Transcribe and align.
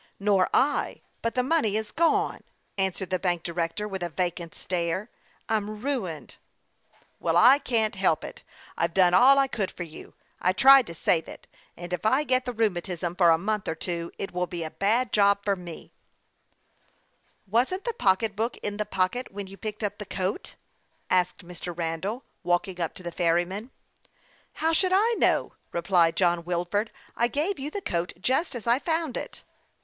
"Nor 0.29 0.49
I; 0.51 1.01
but 1.21 1.35
the 1.35 1.43
money 1.43 1.77
is 1.77 1.91
gone," 1.91 2.41
answered 2.75 3.11
the 3.11 3.19
bank 3.19 3.43
director, 3.43 3.87
with 3.87 4.01
a 4.01 4.09
vacant 4.09 4.55
stare." 4.55 5.11
I'm 5.47 5.79
ruined!" 5.83 6.37
"Well, 7.19 7.37
I 7.37 7.59
can't 7.59 7.93
help 7.93 8.23
it. 8.23 8.41
I've 8.75 8.95
done 8.95 9.13
all 9.13 9.37
I 9.37 9.45
could 9.47 9.69
for 9.69 9.83
you. 9.83 10.15
I 10.41 10.53
tried 10.53 10.87
to 10.87 10.95
save 10.95 11.27
it; 11.27 11.45
and 11.77 11.93
if 11.93 12.03
I 12.03 12.23
get 12.23 12.45
the 12.45 12.51
rheumatism 12.51 13.13
for 13.15 13.29
a 13.29 13.37
month 13.37 13.67
or 13.67 13.75
two, 13.75 14.11
it 14.17 14.31
will 14.33 14.47
be 14.47 14.63
a 14.63 14.71
bad 14.71 15.13
job 15.13 15.45
for 15.45 15.55
me." 15.55 15.61
THE 15.61 15.77
YOUNG 15.77 15.89
PILOT 16.49 16.73
OF 16.73 17.51
LAKE 17.51 17.67
CHAMPLAIN. 17.67 17.99
45" 18.33 18.33
Wasn't 18.35 18.37
the 18.39 18.39
pocketbook 18.39 18.57
in 18.67 18.77
the 18.77 18.85
pocket 18.87 19.31
when 19.31 19.45
you 19.45 19.55
picked 19.55 19.83
up 19.83 19.99
the 19.99 20.05
coat?" 20.07 20.55
asked 21.11 21.45
Mr. 21.47 21.77
Randall, 21.77 22.23
walking 22.41 22.81
up 22.81 22.95
to 22.95 23.03
the 23.03 23.11
ferryman." 23.11 23.69
How 24.63 24.73
should 24.73 24.93
I 24.95 25.13
know?" 25.19 25.53
replied 25.71 26.15
John 26.15 26.43
Wilford." 26.43 26.89
I 27.15 27.27
gave 27.27 27.59
you 27.59 27.69
the 27.69 27.81
coat 27.81 28.13
just 28.19 28.55
as 28.55 28.65
I 28.65 28.79
found 28.79 29.15
it." 29.15 29.43